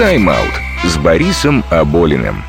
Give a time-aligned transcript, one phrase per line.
[0.00, 2.42] Тайм-аут с Борисом Аболиным.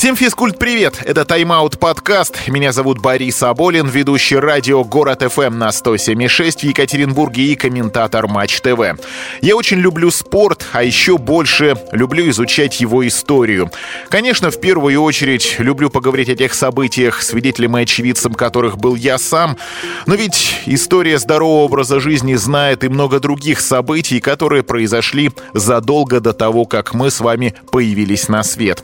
[0.00, 1.02] Всем физкульт привет!
[1.04, 2.48] Это Тайм-аут подкаст.
[2.48, 8.62] Меня зовут Борис Аболин, ведущий радио Город ФМ на 107.6 в Екатеринбурге и комментатор Матч
[8.62, 8.98] ТВ.
[9.42, 13.70] Я очень люблю спорт, а еще больше люблю изучать его историю.
[14.08, 19.18] Конечно, в первую очередь люблю поговорить о тех событиях, свидетелем и очевидцем которых был я
[19.18, 19.58] сам.
[20.06, 26.32] Но ведь история здорового образа жизни знает и много других событий, которые произошли задолго до
[26.32, 28.82] того, как мы с вами появились на свет.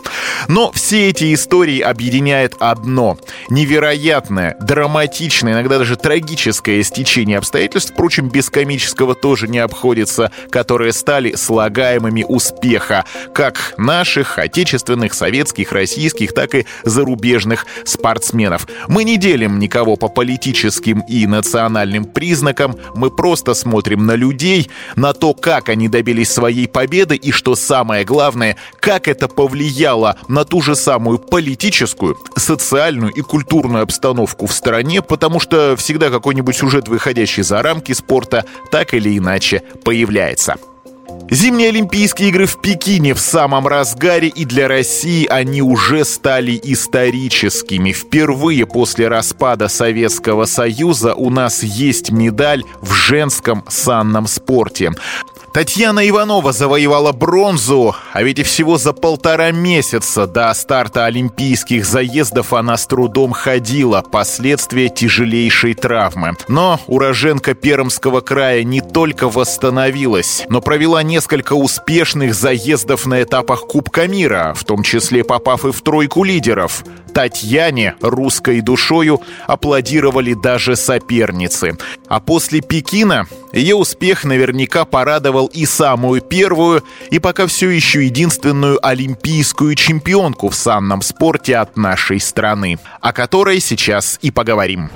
[0.49, 8.51] Но все эти истории объединяет одно— невероятное, драматичное, иногда даже трагическое стечение обстоятельств, впрочем, без
[8.51, 16.67] комического тоже не обходится, которые стали слагаемыми успеха как наших, отечественных, советских, российских, так и
[16.85, 18.67] зарубежных спортсменов.
[18.89, 25.13] Мы не делим никого по политическим и национальным признакам, мы просто смотрим на людей, на
[25.13, 30.63] то, как они добились своей победы и, что самое главное, как это повлияло на ту
[30.63, 36.89] же самую самую политическую, социальную и культурную обстановку в стране, потому что всегда какой-нибудь сюжет,
[36.89, 40.57] выходящий за рамки спорта, так или иначе появляется.
[41.31, 47.93] Зимние Олимпийские игры в Пекине в самом разгаре, и для России они уже стали историческими.
[47.93, 54.93] Впервые после распада Советского Союза у нас есть медаль в женском санном спорте.
[55.57, 62.53] Татьяна Иванова завоевала бронзу, а ведь и всего за полтора месяца до старта олимпийских заездов
[62.53, 66.35] она с трудом ходила, последствия тяжелейшей травмы.
[66.49, 74.07] Но уроженка Пермского края не только восстановилась, но провела несколько успешных заездов на этапах Кубка
[74.07, 76.85] мира, в том числе попав и в тройку лидеров.
[77.15, 81.79] Татьяне, русской душою, аплодировали даже соперницы.
[82.09, 83.27] А после Пекина
[83.57, 90.55] ее успех наверняка порадовал и самую первую, и пока все еще единственную олимпийскую чемпионку в
[90.55, 94.91] санном спорте от нашей страны, о которой сейчас и поговорим.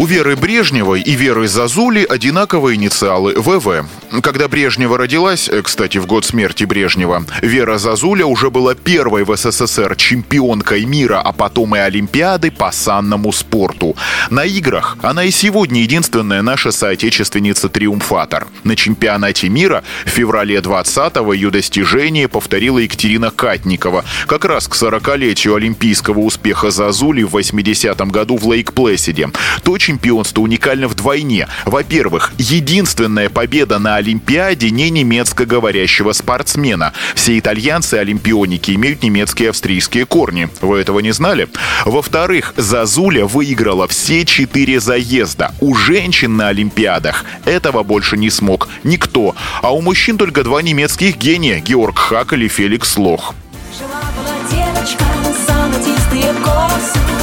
[0.00, 3.84] У Веры Брежневой и Веры Зазули одинаковые инициалы ВВ.
[4.22, 9.36] Когда Брежнева родилась, э, кстати, в год смерти Брежнева, Вера Зазуля уже была первой в
[9.36, 13.94] СССР чемпионкой мира, а потом и Олимпиады по санному спорту.
[14.30, 18.46] На играх она и сегодня единственная наша соотечественница-триумфатор.
[18.64, 24.06] На чемпионате мира в феврале 20-го ее достижение повторила Екатерина Катникова.
[24.26, 29.30] Как раз к 40-летию олимпийского успеха Зазули в 80-м году в Лейк-Плэсиде.
[29.62, 31.48] То чемпионство уникально вдвойне.
[31.64, 36.92] Во-первых, единственная победа на Олимпиаде не немецко-говорящего спортсмена.
[37.16, 40.48] Все итальянцы-олимпионики имеют немецкие и австрийские корни.
[40.60, 41.48] Вы этого не знали?
[41.84, 45.52] Во-вторых, Зазуля выиграла все четыре заезда.
[45.60, 49.34] У женщин на Олимпиадах этого больше не смог никто.
[49.60, 53.34] А у мужчин только два немецких гения– Георг Хакель и Феликс Лох.
[53.76, 55.04] Жила-была девочка,
[55.48, 57.19] золотистые косы,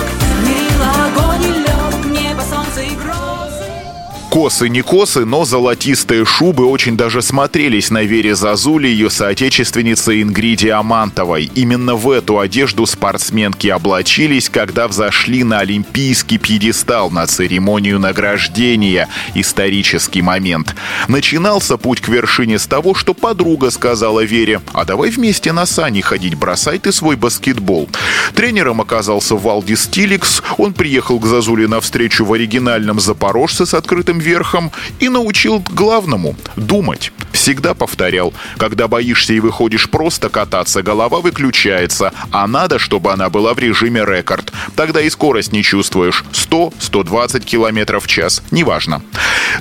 [4.37, 10.73] Косы не косы, но золотистые шубы очень даже смотрелись на Вере Зазули, ее соотечественнице Ингриде
[10.73, 11.49] Амантовой.
[11.55, 19.09] Именно в эту одежду спортсменки облачились, когда взошли на олимпийский пьедестал на церемонию награждения.
[19.33, 20.75] Исторический момент.
[21.07, 26.01] Начинался путь к вершине с того, что подруга сказала Вере, а давай вместе на сани
[26.01, 27.89] ходить, бросай ты свой баскетбол.
[28.35, 30.43] Тренером оказался Валдис Тиликс.
[30.59, 36.35] Он приехал к Зазуле на встречу в оригинальном «Запорожце» с открытым верхом и научил главному–
[36.55, 37.11] думать.
[37.47, 43.53] Всегда повторял, когда боишься и выходишь просто кататься, голова выключается, а надо, чтобы она была
[43.53, 44.51] в режиме рекорд.
[44.75, 46.25] Тогда и скорость не чувствуешь.
[46.33, 49.01] 100-120 км в час, неважно.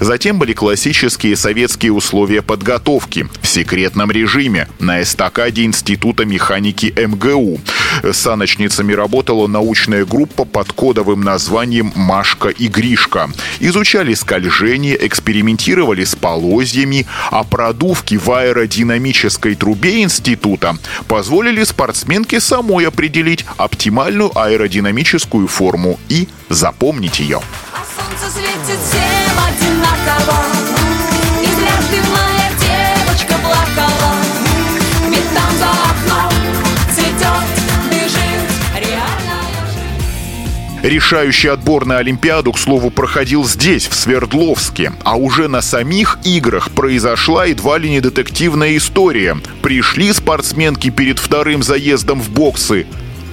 [0.01, 7.61] Затем были классические советские условия подготовки в секретном режиме на эстакаде Института механики МГУ.
[8.11, 13.31] Саночницами работала научная группа под кодовым названием «Машка и Гришка».
[13.61, 17.45] Изучали скольжение, экспериментировали с полозьями, а
[17.77, 20.77] продувки в аэродинамической трубе института
[21.09, 27.43] позволили спортсменке самой определить оптимальную аэродинамическую форму и запомнить ее.
[27.73, 30.46] А солнце светит всем одинаково.
[40.87, 44.93] Решающий отбор на Олимпиаду, к слову, проходил здесь, в Свердловске.
[45.03, 49.37] А уже на самих играх произошла едва ли не детективная история.
[49.63, 52.87] Пришли спортсменки перед вторым заездом в боксы,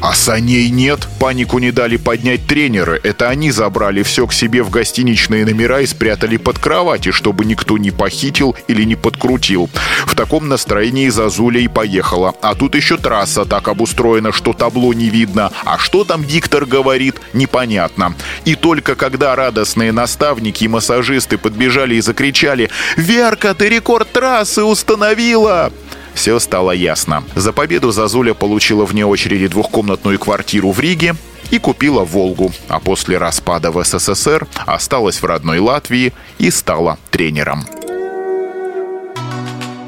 [0.04, 1.08] А саней нет.
[1.18, 3.00] Панику не дали поднять тренеры.
[3.04, 7.78] Это они забрали все к себе в гостиничные номера и спрятали под кровати, чтобы никто
[7.78, 9.70] не похитил или не подкрутил.
[10.06, 12.36] В таком настроении Зазуля и поехала.
[12.42, 15.54] А тут еще трасса так обустроена, что табло не видно.
[15.64, 18.14] А что там диктор говорит, непонятно.
[18.44, 25.72] И только когда радостные наставники и массажисты подбежали и закричали «Верка, ты рекорд трассы установила!»
[26.14, 27.24] Все стало ясно.
[27.36, 31.16] За победу Зазуля получила вне очереди двухкомнатную квартиру в Риге,
[31.52, 37.66] и купила «Волгу», а после распада в СССР осталась в родной Латвии и стала тренером.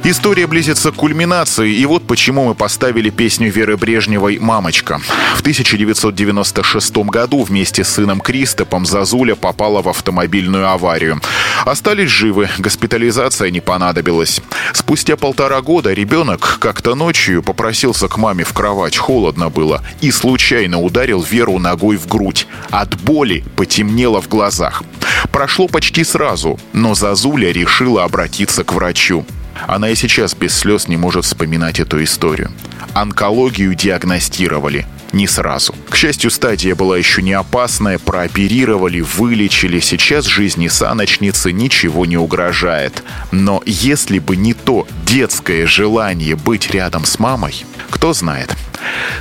[0.07, 5.01] История близится к кульминации, и вот почему мы поставили песню Веры Брежневой «Мамочка».
[5.35, 11.19] В 1996 году вместе с сыном Кристопом Зазуля попала в автомобильную аварию.
[11.65, 14.43] Остались живы, госпитализация не понадобилась.
[14.73, 20.81] Спустя полтора года ребенок как-то ночью попросился к маме в кровать, холодно было, и случайно
[20.81, 22.47] ударил Веру ногой в грудь.
[22.69, 24.83] От боли потемнело в глазах.
[25.31, 29.25] Прошло почти сразу, но Зазуля решила обратиться к врачу.
[29.67, 32.51] Она и сейчас без слез не может вспоминать эту историю.
[32.93, 34.85] Онкологию диагностировали
[35.15, 35.73] не сразу.
[35.89, 39.79] К счастью, стадия была еще не опасная, прооперировали, вылечили.
[39.79, 43.03] Сейчас жизни саночницы ничего не угрожает.
[43.31, 48.55] Но если бы не то детское желание быть рядом с мамой, кто знает.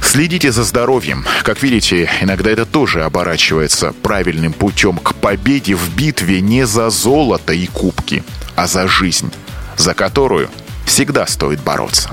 [0.03, 1.25] Следите за здоровьем.
[1.43, 7.55] Как видите, иногда это тоже оборачивается правильным путем к победе в битве не за золото
[7.55, 8.23] и кубки,
[8.57, 9.33] а за жизнь
[9.77, 10.51] за которую
[10.87, 12.11] всегда стоит бороться.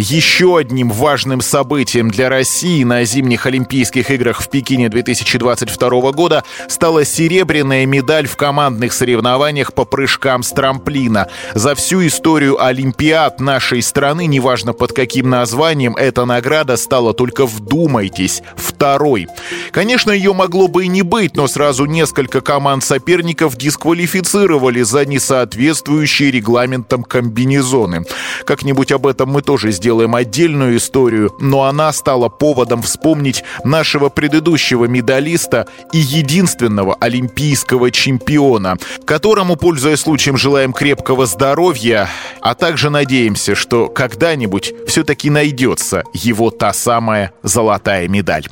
[0.00, 7.04] Еще одним важным событием для России на зимних Олимпийских играх в Пекине 2022 года стала
[7.04, 11.26] серебряная медаль в командных соревнованиях по прыжкам с трамплина.
[11.54, 18.42] За всю историю Олимпиад нашей страны, неважно под каким названием, эта награда стала только вдумайтесь,
[18.78, 19.26] второй.
[19.72, 26.30] Конечно, ее могло бы и не быть, но сразу несколько команд соперников дисквалифицировали за несоответствующие
[26.30, 28.04] регламентам комбинезоны.
[28.44, 34.84] Как-нибудь об этом мы тоже сделаем отдельную историю, но она стала поводом вспомнить нашего предыдущего
[34.84, 42.08] медалиста и единственного олимпийского чемпиона, которому, пользуясь случаем, желаем крепкого здоровья,
[42.40, 48.46] а также надеемся, что когда-нибудь все-таки найдется его та самая золотая медаль.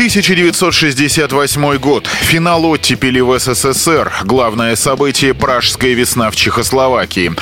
[0.00, 2.06] 1968 год.
[2.06, 4.10] Финал оттепели в СССР.
[4.24, 7.32] Главное событие– Пражская весна в Чехословакии.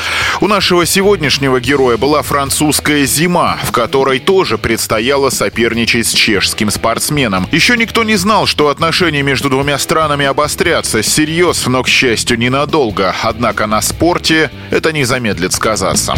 [0.40, 7.46] У нашего сегодняшнего героя была французская зима, в которой тоже предстояло соперничать с чешским спортсменом.
[7.52, 13.14] Еще никто не знал, что отношения между двумя странами обострятся всерьез, но, к счастью, ненадолго.
[13.22, 16.16] Однако на спорте это не замедлит сказаться.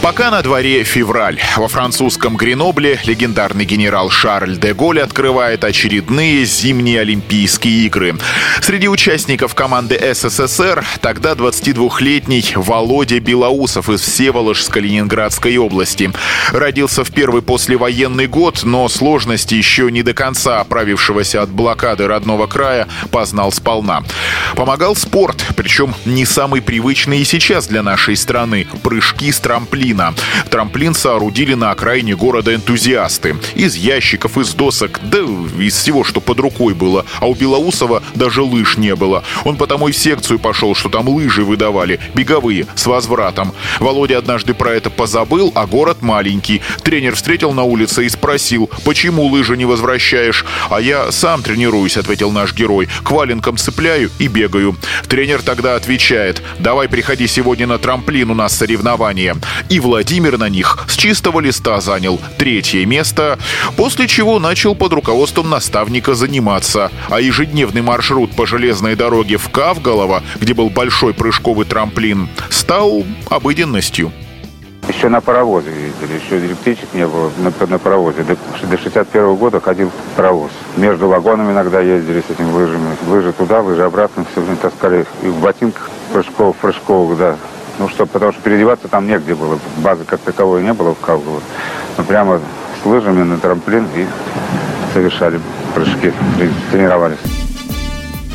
[0.00, 1.40] Пока на дворе февраль.
[1.56, 8.14] Во французском Гренобле легендарный генерал Шарль де Голь открывает очередные зимние Олимпийские игры.
[8.60, 16.12] Среди участников команды СССР тогда 22-летний Володя Белоусов из Всеволожска Ленинградской области.
[16.52, 22.46] Родился в первый послевоенный год, но сложности еще не до конца оправившегося от блокады родного
[22.46, 24.04] края познал сполна.
[24.54, 30.14] Помогал спорт, причем не самый привычный и сейчас для нашей страны– прыжки с трамплина трамплина.
[30.50, 33.36] Трамплин соорудили на окраине города энтузиасты.
[33.54, 37.04] Из ящиков, из досок, да из всего, что под рукой было.
[37.20, 39.24] А у Белоусова даже лыж не было.
[39.44, 43.52] Он потому и в секцию пошел, что там лыжи выдавали, беговые, с возвратом.
[43.80, 46.62] Володя однажды про это позабыл, а город маленький.
[46.82, 50.44] Тренер встретил на улице и спросил, почему лыжи не возвращаешь?
[50.70, 52.88] А я сам тренируюсь, ответил наш герой.
[53.02, 54.76] К валенкам цепляю и бегаю.
[55.08, 59.36] Тренер тогда отвечает, давай приходи сегодня на трамплин, у нас соревнования.
[59.68, 63.38] И Владимир на них с чистого листа занял третье место,
[63.76, 70.22] после чего начал под руководством наставника заниматься, а ежедневный маршрут по железной дороге в Кавголово,
[70.40, 74.12] где был большой прыжковый трамплин, стал обыденностью.
[74.88, 78.22] Еще на паровозе ездили, еще электричек не было на, на паровозе.
[78.22, 80.50] До, до 61 года ходил паровоз.
[80.76, 82.96] Между вагонами иногда ездили с этими лыжами.
[83.06, 85.04] Лыжи туда, лыжи обратно, все время таскали.
[85.22, 87.36] И в ботинках прыжковых, прыжковых, да,
[87.78, 89.58] ну что, потому что переодеваться там негде было.
[89.78, 91.40] Базы как таковой не было в Калгово.
[91.96, 92.40] Мы прямо
[92.82, 94.06] с лыжами на трамплин и
[94.92, 95.40] совершали
[95.74, 96.12] прыжки,
[96.70, 97.37] тренировались.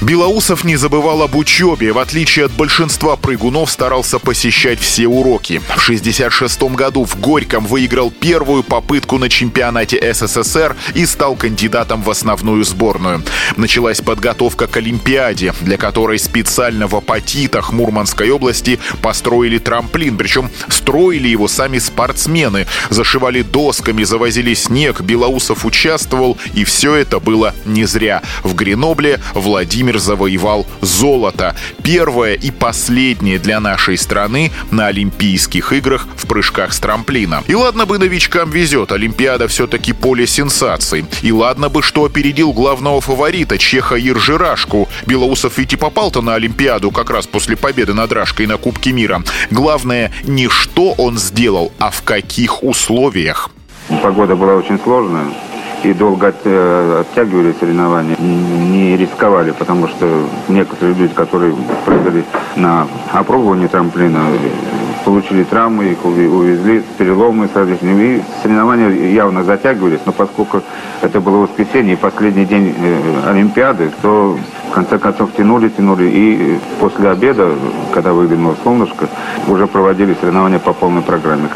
[0.04, 1.94] Белоусов не забывал об учебе.
[1.94, 5.62] В отличие от большинства прыгунов, старался посещать все уроки.
[5.78, 12.10] В 66 году в Горьком выиграл первую попытку на чемпионате СССР и стал кандидатом в
[12.10, 13.24] основную сборную.
[13.56, 20.18] Началась подготовка к Олимпиаде, для которой специально в Апатитах Мурманской области построили трамплин.
[20.18, 22.68] Причем строили его сами спортсмены.
[22.90, 25.00] Зашивали досками, завозили снег.
[25.00, 28.22] Белоусов участвовал, и все это было не зря.
[28.44, 31.56] В Гренобле Владимир Владимир завоевал золото.
[31.84, 37.44] Первое и последнее для нашей страны на Олимпийских играх в прыжках с трамплина.
[37.48, 41.06] И ладно бы новичкам везет, Олимпиада все-таки поле сенсаций.
[41.22, 44.88] И ладно бы, что опередил главного фаворита Чеха Иржирашку.
[45.06, 49.22] Белоусов ведь и попал-то на Олимпиаду как раз после победы над Рашкой на Кубке мира.
[49.52, 53.50] Главное не что он сделал, а в каких условиях.
[54.02, 55.26] Погода была очень сложная
[55.84, 62.24] и долго э, оттягивали соревнования, не рисковали, потому что некоторые люди, которые прыгали
[62.56, 64.22] на опробование трамплина,
[65.04, 70.62] получили травмы, их увезли, переломы, соответственно, и соревнования явно затягивались, но поскольку
[71.02, 74.38] это было воскресенье и последний день э, Олимпиады, то
[74.70, 77.52] в конце концов тянули, тянули, и после обеда,
[77.94, 79.08] когда выглянуло солнышко,
[79.48, 81.50] уже проводили соревнования по полной программе.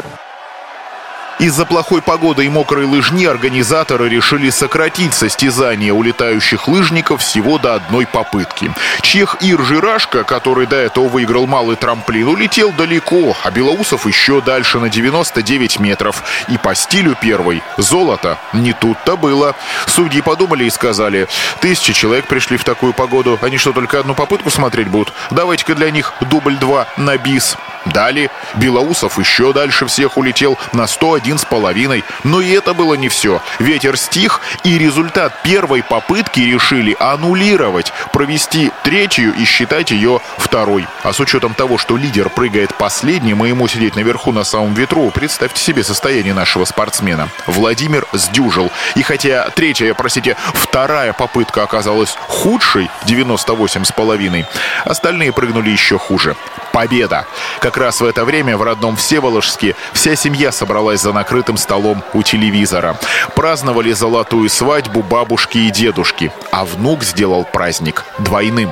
[1.38, 8.06] Из-за плохой погоды и мокрой лыжни организаторы решили сократить состязание улетающих лыжников всего до одной
[8.06, 8.72] попытки.
[9.02, 14.80] Чех Ир Жирашко, который до этого выиграл малый трамплин, улетел далеко, а Белоусов еще дальше
[14.80, 16.24] на 99 метров.
[16.48, 19.54] И по стилю первой золото не тут-то было.
[19.86, 21.28] Судьи подумали и сказали,
[21.60, 25.12] тысячи человек пришли в такую погоду, они что, только одну попытку смотреть будут?
[25.30, 27.56] Давайте-ка для них дубль 2 на бис.
[27.92, 32.04] Далее Белоусов еще дальше всех улетел на 101 с половиной.
[32.24, 33.42] Но и это было не все.
[33.58, 40.86] Ветер стих, и результат первой попытки решили аннулировать, провести третью и считать ее второй.
[41.02, 45.10] А с учетом того, что лидер прыгает последним, и ему сидеть наверху на самом ветру,
[45.10, 47.28] представьте себе состояние нашего спортсмена.
[47.46, 48.70] Владимир сдюжил.
[48.94, 54.46] И хотя третья, простите, вторая попытка оказалась худшей, 98 с половиной,
[54.84, 56.36] остальные прыгнули еще хуже.
[56.78, 57.26] Победа!
[57.60, 62.22] Как раз в это время в родном Всеволожске вся семья собралась за накрытым столом у
[62.22, 62.96] телевизора.
[63.34, 68.70] Праздновали золотую свадьбу бабушки и дедушки, а внук сделал праздник двойным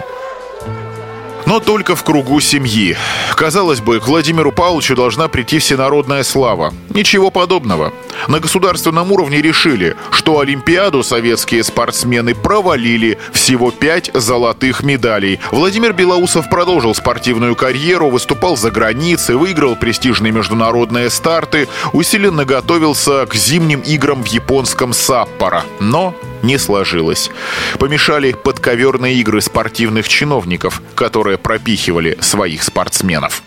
[1.47, 2.97] но только в кругу семьи.
[3.37, 6.75] Казалось бы, к Владимиру Павловичу должна прийти всенародная слава.
[6.91, 7.93] Ничего подобного.
[8.29, 13.19] На государственном уровне решили, что Олимпиаду советские спортсмены провалили.
[13.33, 15.39] Всего пять золотых медалей.
[15.51, 23.35] Владимир Белоусов продолжил спортивную карьеру, выступал за границей, выиграл престижные международные старты, усиленно готовился к
[23.35, 25.65] зимним играм в японском Саппоро.
[25.81, 27.31] Но не сложилось.
[27.79, 33.43] Помешали подковерные игры спортивных чиновников, которые пропихивали своих спортсменов.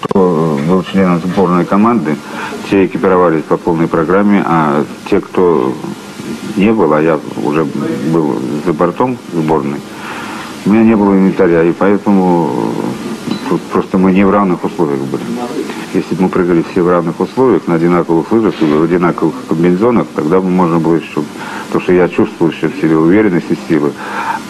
[0.00, 2.16] Кто был членом сборной команды,
[2.70, 5.74] те экипировались по полной программе, а те, кто
[6.56, 7.64] не был, а я уже
[8.12, 9.80] был за бортом сборной,
[10.66, 12.50] у меня не было инвентаря, и поэтому
[13.72, 15.22] просто мы не в равных условиях были.
[15.94, 20.06] Если бы мы прыгали все в равных условиях, на одинаковых лыжах или в одинаковых комбинезонах,
[20.14, 21.22] тогда бы можно было еще...
[21.68, 23.92] Потому что я чувствовал еще в себе уверенность и силы.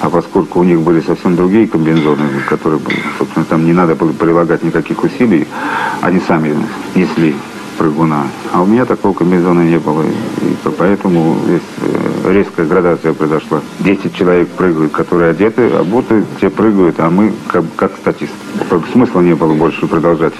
[0.00, 2.80] А поскольку у них были совсем другие комбинезоны, которые,
[3.18, 5.46] собственно, там не надо было прилагать никаких усилий,
[6.00, 6.56] они сами
[6.94, 7.36] несли
[7.78, 8.26] прыгуна.
[8.52, 10.02] А у меня такого комбинезона не было.
[10.02, 13.62] И поэтому здесь э, резкая градация произошла.
[13.78, 18.32] Десять человек прыгают, которые одеты, а будто те прыгают, а мы как, как статист.
[18.92, 20.34] Смысла не было больше продолжать.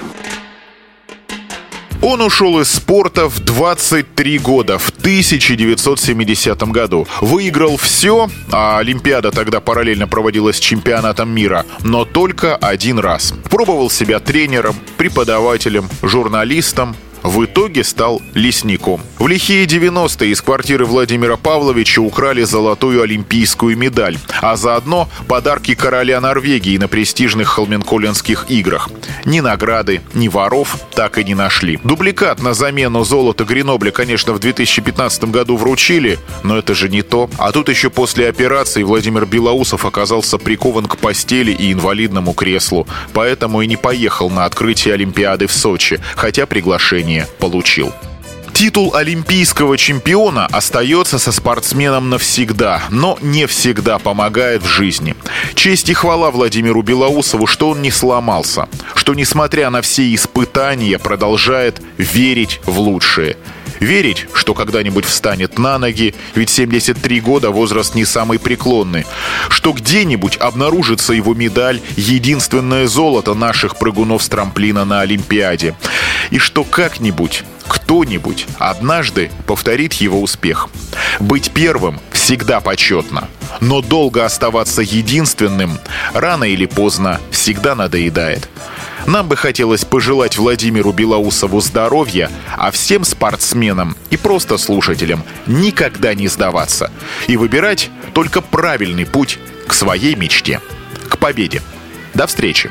[2.01, 7.05] Он ушел из спорта в 23 года, в 1970 году.
[7.19, 13.33] Выиграл все, а Олимпиада тогда параллельно проводилась с чемпионатом мира, но только один раз.
[13.49, 16.95] Пробовал себя тренером, преподавателем, журналистом,
[17.29, 19.01] в итоге стал лесником.
[19.19, 26.19] В лихие 90-е из квартиры Владимира Павловича украли золотую олимпийскую медаль, а заодно подарки короля
[26.21, 28.89] Норвегии на престижных Холменколенских играх.
[29.25, 31.79] Ни награды, ни воров так и не нашли.
[31.83, 37.29] Дубликат на замену золота Гренобля, конечно, в 2015 году вручили, но это же не то.
[37.37, 43.61] А тут еще после операции Владимир Белоусов оказался прикован к постели и инвалидному креслу, поэтому
[43.61, 47.93] и не поехал на открытие Олимпиады в Сочи, хотя приглашение признание получил.
[48.53, 55.15] Титул олимпийского чемпиона остается со спортсменом навсегда, но не всегда помогает в жизни.
[55.55, 61.81] Честь и хвала Владимиру Белоусову, что он не сломался, что, несмотря на все испытания, продолжает
[61.97, 63.37] верить в лучшее.
[63.79, 69.05] Верить, что когда-нибудь встанет на ноги, ведь 73 года возраст не самый преклонный.
[69.49, 75.75] Что где-нибудь обнаружится его медаль, единственное золото наших прыгунов с трамплина на Олимпиаде.
[76.29, 80.69] И что как-нибудь кто-нибудь однажды повторит его успех.
[81.19, 83.29] Быть первым всегда почетно,
[83.61, 85.79] но долго оставаться единственным
[86.13, 88.49] рано или поздно всегда надоедает.
[89.05, 96.27] Нам бы хотелось пожелать Владимиру Белоусову здоровья, а всем спортсменам и просто слушателям никогда не
[96.27, 96.91] сдаваться
[97.27, 100.59] и выбирать только правильный путь к своей мечте,
[101.07, 101.61] к победе.
[102.13, 102.69] До встречи!